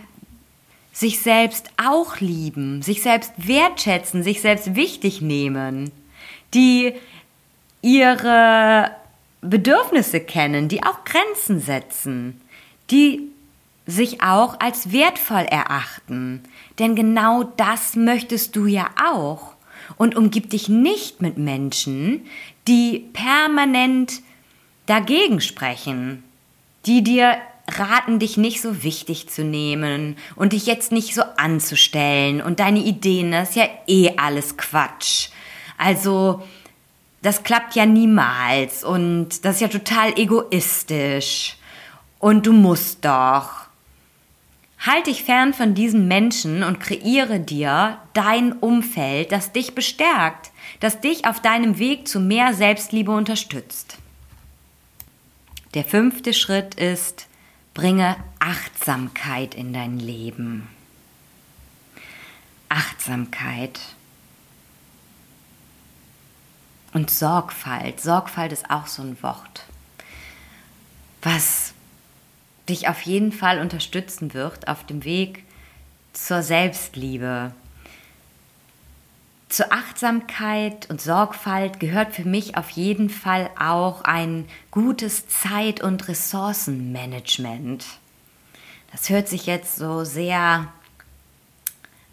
sich 0.91 1.21
selbst 1.21 1.69
auch 1.77 2.19
lieben, 2.19 2.81
sich 2.81 3.01
selbst 3.01 3.31
wertschätzen, 3.37 4.21
sich 4.21 4.41
selbst 4.41 4.75
wichtig 4.75 5.21
nehmen, 5.21 5.91
die 6.53 6.93
ihre 7.81 8.91
Bedürfnisse 9.41 10.19
kennen, 10.19 10.67
die 10.67 10.83
auch 10.83 11.05
Grenzen 11.05 11.61
setzen, 11.61 12.41
die 12.91 13.28
sich 13.89 14.21
auch 14.21 14.59
als 14.59 14.91
wertvoll 14.91 15.45
erachten. 15.49 16.43
Denn 16.77 16.95
genau 16.95 17.43
das 17.43 17.95
möchtest 17.95 18.55
du 18.55 18.65
ja 18.65 18.89
auch. 19.11 19.53
Und 19.97 20.15
umgib 20.15 20.49
dich 20.51 20.69
nicht 20.69 21.21
mit 21.21 21.37
Menschen, 21.37 22.25
die 22.67 23.05
permanent 23.13 24.21
dagegen 24.85 25.41
sprechen, 25.41 26.23
die 26.85 27.03
dir 27.03 27.37
raten, 27.67 28.19
dich 28.19 28.37
nicht 28.37 28.61
so 28.61 28.83
wichtig 28.83 29.29
zu 29.29 29.43
nehmen 29.43 30.17
und 30.35 30.53
dich 30.53 30.65
jetzt 30.65 30.91
nicht 30.91 31.13
so 31.13 31.21
anzustellen 31.37 32.41
und 32.41 32.59
deine 32.59 32.79
Ideen, 32.79 33.31
das 33.31 33.49
ist 33.49 33.55
ja 33.55 33.67
eh 33.87 34.11
alles 34.17 34.57
Quatsch. 34.57 35.29
Also, 35.77 36.43
das 37.21 37.43
klappt 37.43 37.75
ja 37.75 37.85
niemals 37.85 38.83
und 38.83 39.43
das 39.43 39.55
ist 39.55 39.61
ja 39.61 39.67
total 39.67 40.17
egoistisch 40.17 41.57
und 42.19 42.45
du 42.45 42.53
musst 42.53 43.05
doch. 43.05 43.68
Halt 44.79 45.07
dich 45.07 45.23
fern 45.23 45.53
von 45.53 45.75
diesen 45.75 46.07
Menschen 46.07 46.63
und 46.63 46.79
kreiere 46.79 47.39
dir 47.39 47.99
dein 48.13 48.53
Umfeld, 48.53 49.31
das 49.31 49.51
dich 49.51 49.75
bestärkt, 49.75 50.51
das 50.79 51.01
dich 51.01 51.25
auf 51.25 51.41
deinem 51.41 51.79
Weg 51.79 52.07
zu 52.07 52.21
mehr 52.21 52.53
Selbstliebe 52.53 53.11
unterstützt. 53.11 53.97
Der 55.73 55.83
fünfte 55.83 56.33
Schritt 56.33 56.75
ist, 56.75 57.27
bringe 57.73 58.15
Achtsamkeit 58.39 59.53
in 59.53 59.73
dein 59.73 59.99
Leben. 59.99 60.67
Achtsamkeit. 62.69 63.79
Und 66.93 67.11
Sorgfalt. 67.11 67.99
Sorgfalt 67.99 68.51
ist 68.51 68.71
auch 68.71 68.87
so 68.87 69.03
ein 69.03 69.21
Wort, 69.21 69.65
was 71.21 71.73
dich 72.69 72.87
auf 72.87 73.01
jeden 73.01 73.31
Fall 73.31 73.59
unterstützen 73.59 74.33
wird 74.33 74.67
auf 74.67 74.85
dem 74.85 75.03
Weg 75.03 75.43
zur 76.13 76.41
Selbstliebe, 76.41 77.51
zur 79.49 79.73
Achtsamkeit 79.73 80.87
und 80.91 81.01
Sorgfalt 81.01 81.79
gehört 81.79 82.13
für 82.13 82.23
mich 82.23 82.55
auf 82.55 82.69
jeden 82.69 83.09
Fall 83.09 83.49
auch 83.59 84.03
ein 84.03 84.45
gutes 84.69 85.27
Zeit- 85.27 85.81
und 85.81 86.07
Ressourcenmanagement. 86.07 87.83
Das 88.91 89.09
hört 89.09 89.27
sich 89.27 89.47
jetzt 89.47 89.75
so 89.75 90.03
sehr 90.03 90.71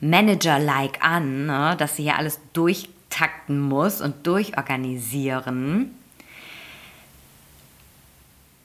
Manager-like 0.00 1.04
an, 1.04 1.46
ne? 1.46 1.76
dass 1.78 1.96
sie 1.96 2.04
hier 2.04 2.16
alles 2.16 2.40
durchtakten 2.54 3.60
muss 3.60 4.00
und 4.00 4.26
durchorganisieren. 4.26 5.94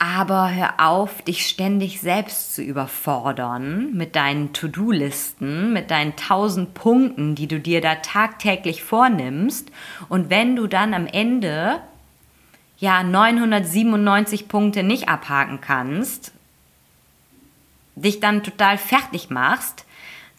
Aber 0.03 0.51
hör 0.51 0.79
auf, 0.79 1.22
dich 1.22 1.46
ständig 1.46 2.01
selbst 2.01 2.55
zu 2.55 2.63
überfordern 2.63 3.93
mit 3.93 4.15
deinen 4.15 4.51
To-Do-Listen, 4.51 5.74
mit 5.74 5.91
deinen 5.91 6.15
tausend 6.15 6.74
Punkten, 6.74 7.36
die 7.36 7.48
du 7.48 7.60
dir 7.60 7.81
da 7.81 7.93
tagtäglich 7.93 8.81
vornimmst. 8.81 9.70
Und 10.10 10.31
wenn 10.31 10.55
du 10.55 10.65
dann 10.65 10.96
am 10.96 11.05
Ende 11.05 11.81
ja 12.79 13.03
997 13.03 14.48
Punkte 14.48 14.81
nicht 14.81 15.08
abhaken 15.08 15.62
kannst, 15.62 16.31
dich 17.93 18.20
dann 18.20 18.41
total 18.41 18.79
fertig 18.79 19.29
machst, 19.29 19.86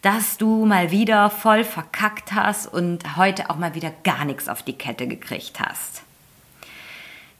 dass 0.01 0.35
du 0.35 0.65
mal 0.65 0.91
wieder 0.91 1.29
voll 1.29 1.63
verkackt 1.63 2.33
hast 2.33 2.67
und 2.67 3.15
heute 3.15 3.49
auch 3.49 3.55
mal 3.55 3.75
wieder 3.75 3.93
gar 4.03 4.25
nichts 4.25 4.49
auf 4.49 4.61
die 4.61 4.73
Kette 4.73 5.07
gekriegt 5.07 5.61
hast. 5.61 6.03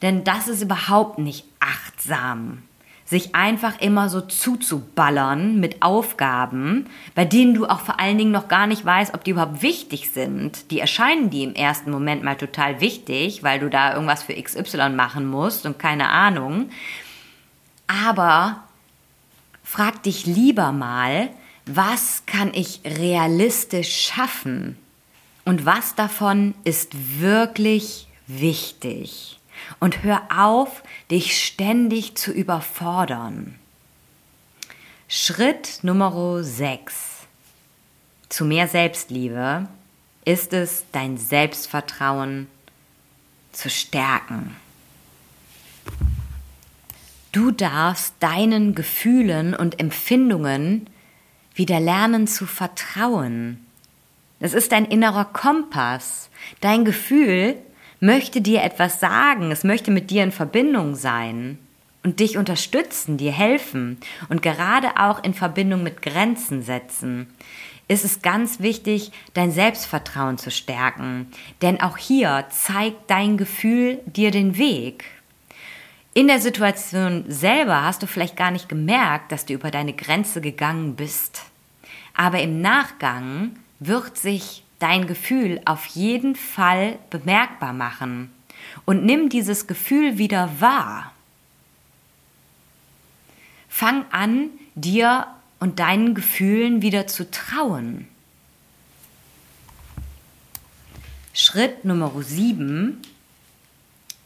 Denn 0.04 0.26
das 0.26 0.50
ist 0.50 0.62
überhaupt 0.62 1.18
nicht 1.18 1.53
achtsam, 1.64 2.64
sich 3.06 3.36
einfach 3.36 3.80
immer 3.80 4.10
so 4.10 4.22
zuzuballern 4.22 5.60
mit 5.60 5.82
Aufgaben, 5.82 6.88
bei 7.16 7.26
denen 7.26 7.54
du 7.54 7.66
auch 7.66 7.80
vor 7.80 8.00
allen 8.00 8.18
Dingen 8.18 8.32
noch 8.32 8.48
gar 8.48 8.68
nicht 8.68 8.86
weißt, 8.86 9.14
ob 9.14 9.24
die 9.24 9.32
überhaupt 9.32 9.62
wichtig 9.62 10.12
sind. 10.12 10.72
Die 10.72 10.80
erscheinen 10.80 11.30
die 11.30 11.44
im 11.44 11.56
ersten 11.56 11.92
Moment 11.92 12.24
mal 12.24 12.36
total 12.36 12.82
wichtig, 12.82 13.44
weil 13.44 13.60
du 13.60 13.70
da 13.70 13.94
irgendwas 13.94 14.24
für 14.24 14.34
XY 14.34 14.90
machen 14.90 15.28
musst 15.28 15.66
und 15.66 15.80
keine 15.80 16.10
Ahnung. 16.10 16.70
Aber 17.88 18.64
frag 19.64 20.04
dich 20.04 20.26
lieber 20.26 20.72
mal, 20.72 21.30
was 21.66 22.24
kann 22.26 22.52
ich 22.54 22.82
realistisch 22.86 24.08
schaffen? 24.08 24.78
Und 25.46 25.66
was 25.66 25.96
davon 25.96 26.56
ist 26.64 27.20
wirklich 27.20 28.08
wichtig? 28.28 29.40
Und 29.80 30.04
hör 30.04 30.22
auf, 30.36 30.84
dich 31.12 31.44
ständig 31.44 32.16
zu 32.16 32.32
überfordern. 32.32 33.60
Schritt 35.08 35.80
Nummer 35.84 36.44
6 36.44 37.14
zu 38.30 38.46
mehr 38.46 38.68
Selbstliebe 38.68 39.68
ist 40.26 40.54
es, 40.54 40.86
dein 40.92 41.18
Selbstvertrauen 41.18 42.48
zu 43.52 43.70
stärken. 43.70 44.56
Du 47.32 47.52
darfst 47.52 48.16
deinen 48.20 48.74
Gefühlen 48.74 49.56
und 49.56 49.80
Empfindungen 49.80 50.88
wieder 51.56 51.80
lernen 51.80 52.28
zu 52.28 52.46
vertrauen. 52.46 53.66
Es 54.40 54.54
ist 54.54 54.72
dein 54.72 54.86
innerer 54.86 55.26
Kompass. 55.26 56.30
Dein 56.62 56.86
Gefühl 56.86 57.56
möchte 58.04 58.42
dir 58.42 58.62
etwas 58.64 59.00
sagen, 59.00 59.50
es 59.52 59.64
möchte 59.64 59.90
mit 59.90 60.12
dir 60.12 60.24
in 60.24 60.34
Verbindung 60.34 60.94
sein 60.94 61.58
und 62.04 62.20
dich 62.20 62.38
unterstützen, 62.38 63.16
dir 63.16 63.32
helfen 63.32 63.98
und 64.28 64.42
gerade 64.42 64.98
auch 64.98 65.24
in 65.24 65.34
Verbindung 65.34 65.84
mit 65.84 66.02
Grenzen 66.02 66.64
setzen, 66.64 67.34
ist 67.88 68.04
es 68.04 68.22
ganz 68.22 68.60
wichtig, 68.60 69.12
dein 69.34 69.52
Selbstvertrauen 69.52 70.38
zu 70.38 70.52
stärken. 70.52 71.32
Denn 71.62 71.80
auch 71.80 71.98
hier 71.98 72.46
zeigt 72.50 73.10
dein 73.10 73.38
Gefühl 73.38 74.00
dir 74.06 74.32
den 74.32 74.58
Weg. 74.58 75.06
In 76.14 76.28
der 76.28 76.42
Situation 76.42 77.24
selber 77.30 77.84
hast 77.84 78.04
du 78.04 78.08
vielleicht 78.08 78.36
gar 78.36 78.52
nicht 78.52 78.68
gemerkt, 78.68 79.32
dass 79.32 79.46
du 79.46 79.54
über 79.54 79.72
deine 79.72 79.94
Grenze 79.94 80.42
gegangen 80.42 80.96
bist. 80.96 81.44
Aber 82.14 82.42
im 82.42 82.60
Nachgang 82.60 83.56
wird 83.80 84.18
sich 84.18 84.64
dein 84.84 85.08
Gefühl 85.08 85.62
auf 85.64 85.86
jeden 85.86 86.36
Fall 86.36 87.00
bemerkbar 87.10 87.72
machen 87.72 88.34
und 88.84 89.06
nimm 89.06 89.30
dieses 89.30 89.66
Gefühl 89.66 90.18
wieder 90.18 90.60
wahr. 90.60 91.14
Fang 93.70 94.04
an, 94.12 94.50
dir 94.76 95.28
und 95.62 95.80
deinen 95.80 96.16
Gefühlen 96.16 96.82
wieder 96.82 97.08
zu 97.08 97.32
trauen. 97.32 98.10
Schritt 101.34 101.86
Nummer 101.86 102.12
7 102.22 103.02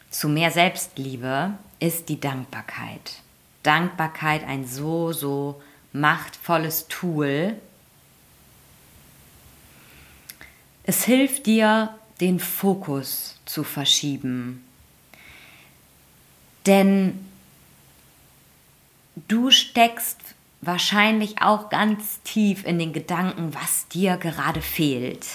zu 0.09 0.27
mehr 0.27 0.49
Selbstliebe 0.49 1.53
ist 1.79 2.09
die 2.09 2.19
Dankbarkeit. 2.19 3.21
Dankbarkeit 3.61 4.43
ein 4.43 4.65
so, 4.65 5.13
so 5.13 5.61
machtvolles 5.93 6.87
Tool, 6.87 7.55
Es 10.89 11.03
hilft 11.03 11.47
dir, 11.47 11.93
den 12.21 12.39
Fokus 12.39 13.37
zu 13.45 13.65
verschieben. 13.65 14.63
Denn 16.65 17.27
du 19.27 19.51
steckst 19.51 20.17
wahrscheinlich 20.61 21.41
auch 21.41 21.69
ganz 21.69 22.21
tief 22.23 22.65
in 22.65 22.79
den 22.79 22.93
Gedanken, 22.93 23.53
was 23.53 23.89
dir 23.89 24.15
gerade 24.15 24.61
fehlt, 24.61 25.25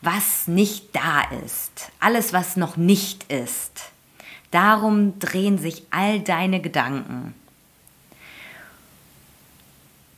was 0.00 0.46
nicht 0.46 0.94
da 0.94 1.22
ist, 1.44 1.90
alles, 1.98 2.32
was 2.32 2.56
noch 2.56 2.76
nicht 2.76 3.24
ist. 3.32 3.90
Darum 4.52 5.18
drehen 5.18 5.58
sich 5.58 5.82
all 5.90 6.20
deine 6.20 6.60
Gedanken. 6.60 7.34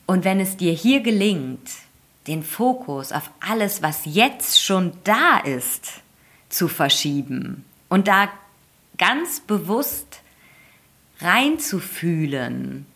Und 0.06 0.24
wenn 0.24 0.38
es 0.38 0.58
dir 0.58 0.74
hier 0.74 1.00
gelingt, 1.00 1.70
den 2.26 2.42
Fokus 2.42 3.12
auf 3.12 3.30
alles, 3.40 3.82
was 3.82 4.02
jetzt 4.04 4.62
schon 4.62 4.92
da 5.04 5.38
ist, 5.38 6.02
zu 6.48 6.68
verschieben 6.68 7.64
und 7.88 8.08
da 8.08 8.28
ganz 8.98 9.40
bewusst 9.40 10.20
reinzufühlen, 11.20 12.86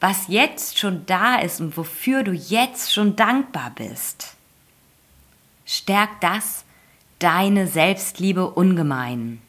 was 0.00 0.28
jetzt 0.28 0.78
schon 0.78 1.06
da 1.06 1.36
ist 1.36 1.60
und 1.60 1.76
wofür 1.76 2.22
du 2.22 2.32
jetzt 2.32 2.92
schon 2.92 3.16
dankbar 3.16 3.72
bist. 3.74 4.34
Stärkt 5.64 6.22
das 6.22 6.64
deine 7.18 7.66
Selbstliebe 7.66 8.48
ungemein. 8.48 9.42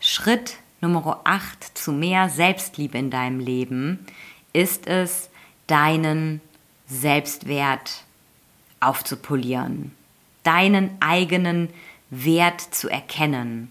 Schritt 0.00 0.56
Nummer 0.80 1.20
8 1.24 1.76
zu 1.76 1.92
mehr 1.92 2.30
Selbstliebe 2.30 2.96
in 2.96 3.10
deinem 3.10 3.38
Leben 3.38 4.06
ist 4.52 4.86
es, 4.86 5.28
deinen 5.66 6.40
Selbstwert 6.90 8.04
aufzupolieren, 8.80 9.92
deinen 10.42 10.90
eigenen 11.00 11.68
Wert 12.10 12.60
zu 12.60 12.88
erkennen. 12.88 13.70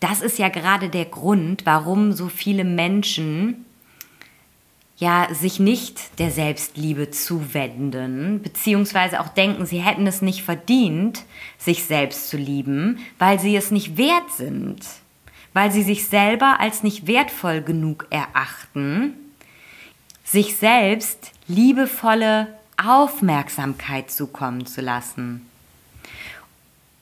Das 0.00 0.20
ist 0.20 0.38
ja 0.38 0.48
gerade 0.48 0.88
der 0.88 1.06
Grund, 1.06 1.66
warum 1.66 2.12
so 2.12 2.28
viele 2.28 2.64
Menschen 2.64 3.64
ja 4.98 5.28
sich 5.34 5.58
nicht 5.58 6.18
der 6.18 6.30
Selbstliebe 6.30 7.10
zuwenden, 7.10 8.40
beziehungsweise 8.42 9.20
auch 9.20 9.28
denken, 9.28 9.66
sie 9.66 9.80
hätten 9.80 10.06
es 10.06 10.22
nicht 10.22 10.42
verdient, 10.42 11.24
sich 11.58 11.84
selbst 11.84 12.30
zu 12.30 12.36
lieben, 12.36 12.98
weil 13.18 13.38
sie 13.40 13.56
es 13.56 13.70
nicht 13.70 13.96
wert 13.96 14.30
sind, 14.36 14.80
weil 15.52 15.70
sie 15.70 15.82
sich 15.82 16.06
selber 16.06 16.60
als 16.60 16.82
nicht 16.82 17.06
wertvoll 17.06 17.62
genug 17.62 18.06
erachten, 18.10 19.14
sich 20.24 20.56
selbst 20.56 21.32
liebevolle 21.48 22.48
Aufmerksamkeit 22.76 24.10
zukommen 24.10 24.66
zu 24.66 24.80
lassen. 24.80 25.48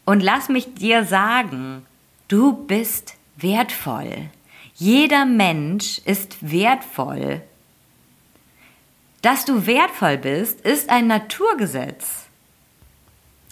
Und 0.05 0.23
lass 0.23 0.49
mich 0.49 0.75
dir 0.75 1.05
sagen, 1.05 1.87
du 2.29 2.53
bist 2.53 3.15
wertvoll. 3.37 4.29
Jeder 4.75 5.25
Mensch 5.25 5.99
ist 6.05 6.51
wertvoll. 6.51 7.43
Dass 9.23 9.45
du 9.45 9.67
wertvoll 9.67 10.19
bist, 10.19 10.61
ist 10.61 10.91
ein 10.91 11.07
Naturgesetz. 11.07 12.27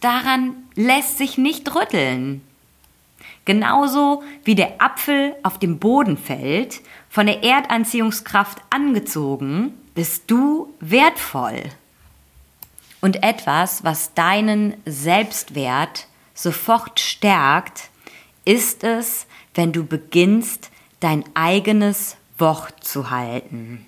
Daran 0.01 0.55
lässt 0.75 1.17
sich 1.17 1.39
nicht 1.39 1.75
rütteln. 1.75 2.43
Genauso 3.45 4.23
wie 4.45 4.55
der 4.55 4.83
Apfel 4.83 5.35
auf 5.43 5.59
dem 5.59 5.79
Boden 5.79 6.19
fällt, 6.19 6.81
von 7.09 7.27
der 7.27 7.43
Erdanziehungskraft 7.43 8.59
angezogen, 8.71 9.75
bist 9.95 10.31
du 10.31 10.73
wertvoll. 10.81 11.63
Und 13.01 13.23
etwas, 13.23 13.85
was 13.85 14.15
deinen 14.15 14.75
Selbstwert 14.87 16.07
sofort 16.35 17.01
stärkt, 17.01 17.91
ist 18.45 18.85
es, 18.85 19.27
wenn 19.55 19.73
du 19.73 19.85
beginnst, 19.85 20.71
dein 21.01 21.25
eigenes 21.35 22.17
Wort 22.39 22.85
zu 22.85 23.11
halten. 23.11 23.87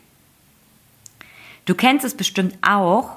Du 1.65 1.75
kennst 1.75 2.05
es 2.05 2.17
bestimmt 2.17 2.57
auch, 2.61 3.17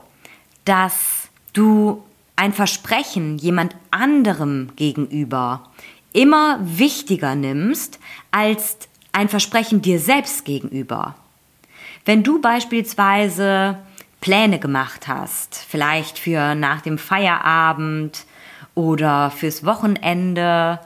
dass 0.65 1.27
du 1.53 2.03
ein 2.35 2.53
Versprechen 2.53 3.37
jemand 3.37 3.75
anderem 3.91 4.71
gegenüber 4.75 5.69
immer 6.13 6.59
wichtiger 6.61 7.35
nimmst 7.35 7.99
als 8.31 8.77
ein 9.11 9.29
Versprechen 9.29 9.81
dir 9.81 9.99
selbst 9.99 10.45
gegenüber. 10.45 11.15
Wenn 12.07 12.23
du 12.23 12.39
beispielsweise 12.39 13.77
Pläne 14.21 14.59
gemacht 14.59 15.09
hast, 15.09 15.55
vielleicht 15.67 16.17
für 16.17 16.55
nach 16.55 16.79
dem 16.79 16.97
Feierabend 16.97 18.23
oder 18.75 19.29
fürs 19.29 19.65
Wochenende, 19.65 20.79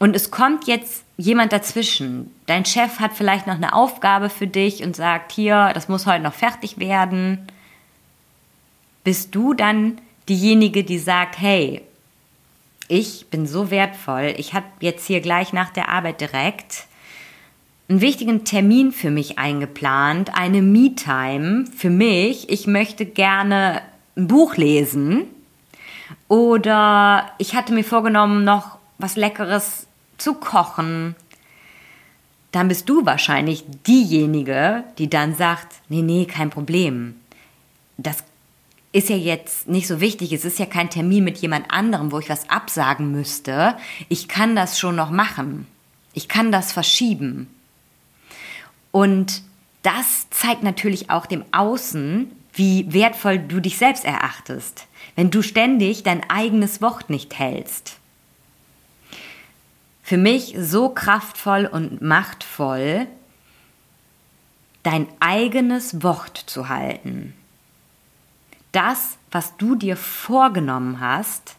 und 0.00 0.16
es 0.16 0.32
kommt 0.32 0.66
jetzt 0.66 1.04
jemand 1.16 1.52
dazwischen. 1.52 2.34
Dein 2.46 2.64
Chef 2.64 2.98
hat 2.98 3.12
vielleicht 3.12 3.46
noch 3.46 3.54
eine 3.54 3.72
Aufgabe 3.72 4.30
für 4.30 4.48
dich 4.48 4.82
und 4.82 4.96
sagt, 4.96 5.30
hier, 5.30 5.70
das 5.74 5.86
muss 5.86 6.06
heute 6.06 6.24
noch 6.24 6.34
fertig 6.34 6.80
werden. 6.80 7.46
Bist 9.04 9.32
du 9.36 9.54
dann 9.54 10.00
diejenige, 10.28 10.82
die 10.82 10.98
sagt, 10.98 11.38
hey, 11.38 11.82
ich 12.88 13.28
bin 13.30 13.46
so 13.46 13.70
wertvoll, 13.70 14.34
ich 14.38 14.54
habe 14.54 14.66
jetzt 14.80 15.06
hier 15.06 15.20
gleich 15.20 15.52
nach 15.52 15.70
der 15.70 15.88
Arbeit 15.88 16.20
direkt 16.20 16.88
einen 17.90 18.00
wichtigen 18.00 18.44
Termin 18.44 18.92
für 18.92 19.10
mich 19.10 19.38
eingeplant, 19.38 20.32
eine 20.34 20.62
Me-Time 20.62 21.66
für 21.76 21.90
mich. 21.90 22.48
Ich 22.48 22.68
möchte 22.68 23.04
gerne 23.04 23.82
ein 24.16 24.28
Buch 24.28 24.56
lesen 24.56 25.24
oder 26.28 27.32
ich 27.38 27.56
hatte 27.56 27.72
mir 27.72 27.82
vorgenommen, 27.82 28.44
noch 28.44 28.78
was 28.98 29.16
Leckeres 29.16 29.88
zu 30.18 30.34
kochen. 30.34 31.16
Dann 32.52 32.68
bist 32.68 32.88
du 32.88 33.04
wahrscheinlich 33.04 33.64
diejenige, 33.86 34.84
die 34.98 35.10
dann 35.10 35.34
sagt, 35.34 35.80
nee, 35.88 36.02
nee, 36.02 36.26
kein 36.26 36.50
Problem. 36.50 37.16
Das 37.96 38.22
ist 38.92 39.08
ja 39.08 39.16
jetzt 39.16 39.68
nicht 39.68 39.88
so 39.88 40.00
wichtig. 40.00 40.32
Es 40.32 40.44
ist 40.44 40.60
ja 40.60 40.66
kein 40.66 40.90
Termin 40.90 41.24
mit 41.24 41.38
jemand 41.38 41.72
anderem, 41.72 42.12
wo 42.12 42.20
ich 42.20 42.28
was 42.28 42.50
absagen 42.50 43.10
müsste. 43.10 43.76
Ich 44.08 44.28
kann 44.28 44.54
das 44.54 44.78
schon 44.78 44.94
noch 44.94 45.10
machen. 45.10 45.66
Ich 46.12 46.28
kann 46.28 46.52
das 46.52 46.72
verschieben. 46.72 47.48
Und 48.92 49.42
das 49.82 50.28
zeigt 50.30 50.62
natürlich 50.62 51.10
auch 51.10 51.26
dem 51.26 51.44
Außen, 51.52 52.30
wie 52.52 52.92
wertvoll 52.92 53.38
du 53.38 53.60
dich 53.60 53.78
selbst 53.78 54.04
erachtest, 54.04 54.86
wenn 55.16 55.30
du 55.30 55.42
ständig 55.42 56.02
dein 56.02 56.28
eigenes 56.28 56.82
Wort 56.82 57.10
nicht 57.10 57.38
hältst. 57.38 57.96
Für 60.02 60.16
mich 60.16 60.54
so 60.58 60.88
kraftvoll 60.88 61.66
und 61.66 62.02
machtvoll, 62.02 63.06
dein 64.82 65.06
eigenes 65.20 66.02
Wort 66.02 66.36
zu 66.46 66.68
halten. 66.68 67.34
Das, 68.72 69.18
was 69.30 69.56
du 69.56 69.74
dir 69.74 69.96
vorgenommen 69.96 71.00
hast, 71.00 71.56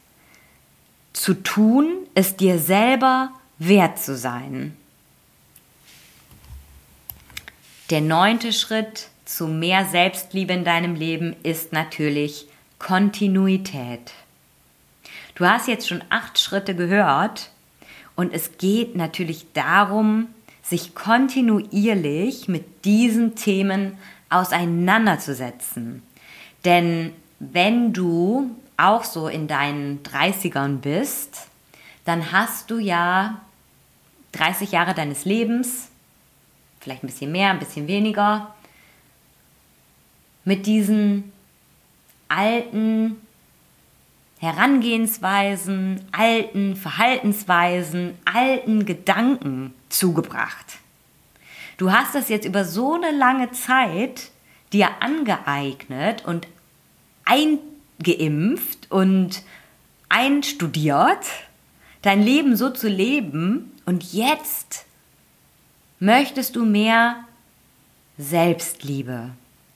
zu 1.13 1.33
tun, 1.33 2.07
ist 2.15 2.39
dir 2.39 2.59
selber 2.59 3.31
wert 3.57 3.99
zu 3.99 4.15
sein. 4.17 4.75
Der 7.91 7.99
neunte 7.99 8.53
Schritt 8.53 9.09
zu 9.25 9.47
mehr 9.47 9.83
Selbstliebe 9.83 10.53
in 10.53 10.63
deinem 10.63 10.95
Leben 10.95 11.35
ist 11.43 11.73
natürlich 11.73 12.47
Kontinuität. 12.79 14.13
Du 15.35 15.45
hast 15.45 15.67
jetzt 15.67 15.89
schon 15.89 16.01
acht 16.09 16.39
Schritte 16.39 16.73
gehört 16.73 17.49
und 18.15 18.33
es 18.33 18.57
geht 18.57 18.95
natürlich 18.95 19.45
darum, 19.51 20.27
sich 20.63 20.95
kontinuierlich 20.95 22.47
mit 22.47 22.85
diesen 22.85 23.35
Themen 23.35 23.97
auseinanderzusetzen. 24.29 26.01
Denn 26.63 27.11
wenn 27.39 27.91
du 27.91 28.55
auch 28.77 29.03
so 29.03 29.27
in 29.27 29.49
deinen 29.49 30.01
30ern 30.03 30.77
bist, 30.77 31.49
dann 32.05 32.31
hast 32.31 32.71
du 32.71 32.77
ja 32.77 33.41
30 34.31 34.71
Jahre 34.71 34.93
deines 34.93 35.25
Lebens 35.25 35.90
vielleicht 36.81 37.03
ein 37.03 37.07
bisschen 37.07 37.31
mehr, 37.31 37.51
ein 37.51 37.59
bisschen 37.59 37.87
weniger, 37.87 38.53
mit 40.43 40.65
diesen 40.65 41.31
alten 42.27 43.21
Herangehensweisen, 44.39 46.03
alten 46.11 46.75
Verhaltensweisen, 46.75 48.17
alten 48.25 48.85
Gedanken 48.85 49.73
zugebracht. 49.89 50.79
Du 51.77 51.91
hast 51.91 52.15
das 52.15 52.29
jetzt 52.29 52.45
über 52.45 52.65
so 52.65 52.95
eine 52.95 53.11
lange 53.11 53.51
Zeit 53.51 54.31
dir 54.73 54.89
angeeignet 54.99 56.25
und 56.25 56.47
eingeimpft 57.25 58.89
und 58.89 59.43
einstudiert, 60.09 61.25
dein 62.01 62.23
Leben 62.23 62.55
so 62.55 62.71
zu 62.71 62.87
leben 62.87 63.71
und 63.85 64.11
jetzt 64.13 64.85
möchtest 66.01 66.55
du 66.55 66.65
mehr 66.65 67.23
Selbstliebe. 68.17 69.29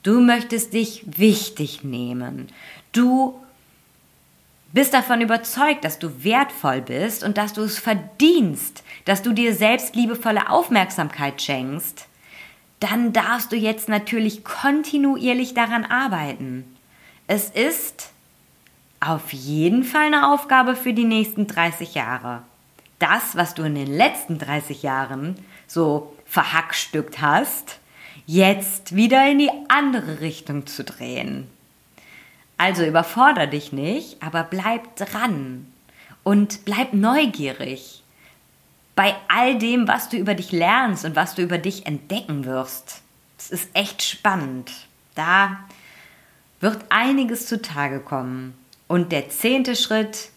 Du 0.04 0.20
möchtest 0.20 0.74
dich 0.74 1.04
wichtig 1.06 1.84
nehmen. 1.84 2.50
Du 2.92 3.40
bist 4.74 4.94
davon 4.94 5.22
überzeugt, 5.22 5.86
dass 5.86 6.00
du 6.00 6.24
wertvoll 6.24 6.82
bist 6.82 7.24
und 7.24 7.38
dass 7.38 7.54
du 7.54 7.62
es 7.62 7.80
verdienst, 7.80 8.84
dass 9.06 9.22
du 9.22 9.34
dir 9.34 9.54
selbst 9.54 9.96
liebevolle 9.96 10.50
Aufmerksamkeit 10.50 11.42
schenkst, 11.42 12.08
dann 12.80 13.14
darfst 13.14 13.52
du 13.52 13.56
jetzt 13.56 13.88
natürlich 13.88 14.44
kontinuierlich 14.44 15.54
daran 15.54 15.86
arbeiten. 15.86 16.66
Es 17.28 17.50
ist 17.52 18.10
auf 19.00 19.32
jeden 19.32 19.84
Fall 19.84 20.08
eine 20.08 20.34
Aufgabe 20.34 20.76
für 20.76 20.94
die 20.94 21.06
nächsten 21.06 21.46
30 21.46 21.94
Jahre. 21.94 22.42
Das, 22.98 23.36
was 23.36 23.54
du 23.54 23.64
in 23.64 23.76
den 23.76 23.94
letzten 23.94 24.40
30 24.40 24.82
Jahren 24.82 25.36
so 25.68 26.15
verhackstückt 26.36 27.22
hast, 27.22 27.80
jetzt 28.26 28.94
wieder 28.94 29.26
in 29.32 29.40
die 29.40 29.52
andere 29.70 30.20
Richtung 30.20 30.68
zu 30.68 30.84
drehen. 30.84 31.50
Also 32.58 32.84
überforder 32.84 33.48
dich 33.48 33.72
nicht, 33.72 34.22
aber 34.22 34.44
bleib 34.44 34.98
dran 34.98 35.72
und 36.24 36.66
bleib 36.66 36.92
neugierig 36.92 38.04
bei 38.98 39.16
all 39.30 39.58
dem, 39.58 39.88
was 39.88 40.10
du 40.10 40.18
über 40.18 40.36
dich 40.36 40.52
lernst 40.52 41.06
und 41.06 41.16
was 41.16 41.36
du 41.36 41.42
über 41.42 41.58
dich 41.58 41.86
entdecken 41.86 42.44
wirst. 42.44 43.02
Es 43.38 43.50
ist 43.50 43.70
echt 43.74 44.04
spannend. 44.04 44.70
Da 45.16 45.62
wird 46.60 46.84
einiges 46.90 47.48
zutage 47.48 48.02
kommen. 48.02 48.56
Und 48.90 49.14
der 49.14 49.30
zehnte 49.30 49.78
Schritt 49.78 50.32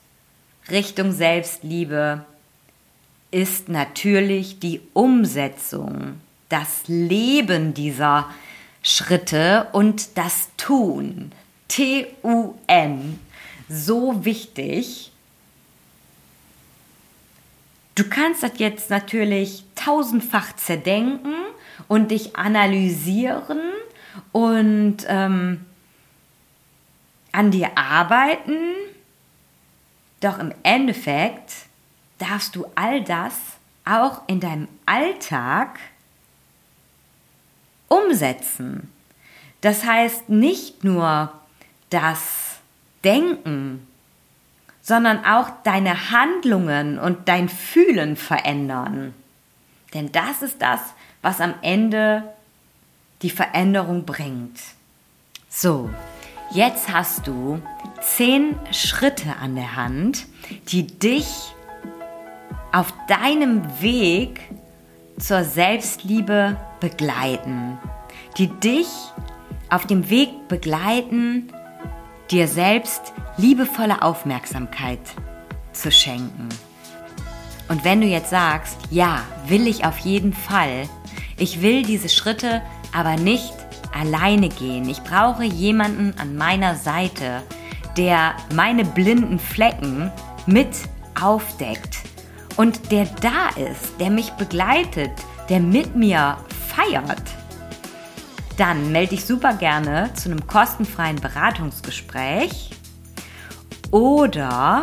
Richtung 0.70 1.10
Selbstliebe 1.10 2.24
ist 3.30 3.68
natürlich 3.68 4.58
die 4.58 4.80
Umsetzung, 4.94 6.20
das 6.48 6.82
Leben 6.86 7.74
dieser 7.74 8.28
Schritte 8.82 9.68
und 9.72 10.16
das 10.16 10.48
Tun. 10.56 11.32
T-U-N. 11.68 13.20
So 13.68 14.24
wichtig. 14.24 15.12
Du 17.94 18.08
kannst 18.08 18.42
das 18.42 18.52
jetzt 18.56 18.88
natürlich 18.90 19.64
tausendfach 19.74 20.56
zerdenken 20.56 21.34
und 21.88 22.10
dich 22.10 22.36
analysieren 22.36 23.60
und 24.32 24.98
ähm, 25.08 25.66
an 27.32 27.50
dir 27.50 27.76
arbeiten. 27.76 28.56
Doch 30.20 30.38
im 30.38 30.52
Endeffekt 30.62 31.67
darfst 32.18 32.56
du 32.56 32.66
all 32.74 33.02
das 33.02 33.34
auch 33.84 34.22
in 34.26 34.40
deinem 34.40 34.68
Alltag 34.86 35.78
umsetzen. 37.88 38.92
Das 39.60 39.84
heißt 39.84 40.28
nicht 40.28 40.84
nur 40.84 41.32
das 41.90 42.58
Denken, 43.02 43.86
sondern 44.82 45.24
auch 45.24 45.50
deine 45.64 46.10
Handlungen 46.10 46.98
und 46.98 47.28
dein 47.28 47.48
Fühlen 47.48 48.16
verändern. 48.16 49.14
Denn 49.94 50.12
das 50.12 50.42
ist 50.42 50.60
das, 50.60 50.80
was 51.22 51.40
am 51.40 51.54
Ende 51.62 52.22
die 53.22 53.30
Veränderung 53.30 54.04
bringt. 54.04 54.60
So, 55.48 55.90
jetzt 56.52 56.92
hast 56.92 57.26
du 57.26 57.60
zehn 58.00 58.54
Schritte 58.72 59.36
an 59.40 59.56
der 59.56 59.76
Hand, 59.76 60.26
die 60.68 60.86
dich 60.86 61.54
auf 62.78 62.94
deinem 63.08 63.62
Weg 63.80 64.40
zur 65.18 65.42
Selbstliebe 65.42 66.56
begleiten, 66.78 67.76
die 68.36 68.46
dich 68.46 68.86
auf 69.68 69.84
dem 69.84 70.08
Weg 70.10 70.46
begleiten, 70.46 71.52
dir 72.30 72.46
selbst 72.46 73.12
liebevolle 73.36 74.00
Aufmerksamkeit 74.02 75.00
zu 75.72 75.90
schenken. 75.90 76.48
Und 77.68 77.84
wenn 77.84 78.00
du 78.00 78.06
jetzt 78.06 78.30
sagst, 78.30 78.78
ja, 78.92 79.24
will 79.48 79.66
ich 79.66 79.84
auf 79.84 79.98
jeden 79.98 80.32
Fall, 80.32 80.88
ich 81.36 81.60
will 81.62 81.82
diese 81.82 82.08
Schritte 82.08 82.62
aber 82.96 83.16
nicht 83.16 83.54
alleine 83.92 84.50
gehen. 84.50 84.88
Ich 84.88 85.02
brauche 85.02 85.42
jemanden 85.42 86.14
an 86.20 86.36
meiner 86.36 86.76
Seite, 86.76 87.42
der 87.96 88.36
meine 88.54 88.84
blinden 88.84 89.40
Flecken 89.40 90.12
mit 90.46 90.68
aufdeckt, 91.20 91.87
und 92.58 92.90
der 92.90 93.06
da 93.20 93.50
ist, 93.50 93.98
der 94.00 94.10
mich 94.10 94.32
begleitet, 94.32 95.12
der 95.48 95.60
mit 95.60 95.94
mir 95.94 96.36
feiert, 96.74 97.22
dann 98.56 98.90
melde 98.90 99.10
dich 99.10 99.24
super 99.24 99.54
gerne 99.54 100.10
zu 100.14 100.28
einem 100.28 100.44
kostenfreien 100.46 101.20
Beratungsgespräch 101.20 102.70
oder 103.92 104.82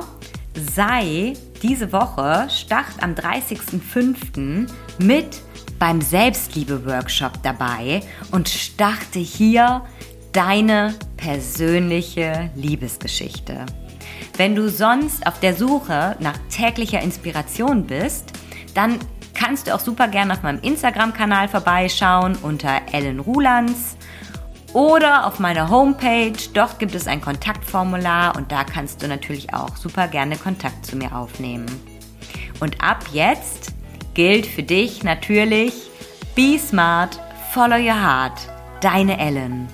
sei 0.74 1.34
diese 1.62 1.92
Woche 1.92 2.48
start 2.50 3.02
am 3.02 3.14
30.05. 3.14 4.72
mit 5.00 5.42
beim 5.78 6.00
Selbstliebe-Workshop 6.00 7.44
dabei 7.44 8.02
und 8.32 8.48
starte 8.48 9.20
hier 9.20 9.82
deine 10.32 10.96
persönliche 11.18 12.52
Liebesgeschichte. 12.56 13.66
Wenn 14.38 14.54
du 14.54 14.70
sonst 14.70 15.26
auf 15.28 15.40
der 15.40 15.56
Suche 15.56 16.18
nach 16.20 16.38
täglicher 16.50 17.02
Inspiration 17.02 17.86
bist, 17.86 18.34
dann 18.74 19.00
kannst 19.34 19.68
du 19.68 19.76
auch 19.76 19.80
super 19.80 20.10
gerne 20.10 20.34
auf 20.34 20.44
meinem 20.44 20.62
Instagram-Kanal 20.62 21.48
vorbeischauen 21.48 22.36
unter 22.42 22.82
Ellen 22.92 23.20
Rulands 23.20 23.96
oder 24.74 25.26
auf 25.26 25.40
meiner 25.40 25.70
Homepage. 25.70 26.34
Dort 26.54 26.80
gibt 26.80 26.96
es 26.96 27.08
ein 27.08 27.22
Kontaktformular 27.22 28.36
und 28.36 28.52
da 28.52 28.66
kannst 28.66 29.02
du 29.02 29.08
natürlich 29.08 29.54
auch 29.54 29.78
super 29.78 30.10
gerne 30.10 30.36
Kontakt 30.36 30.86
zu 30.86 30.98
mir 30.98 31.16
aufnehmen. 31.16 31.68
Und 32.60 32.82
ab 32.84 33.06
jetzt 33.14 33.74
gilt 34.16 34.46
für 34.46 34.64
dich 34.64 35.04
natürlich 35.04 35.74
Be 36.36 36.60
smart, 36.60 37.18
follow 37.54 37.78
your 37.78 38.02
heart. 38.02 38.38
Deine 38.82 39.18
Ellen. 39.18 39.70